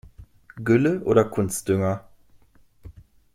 [0.57, 2.05] Gülle oder Kunstdünger?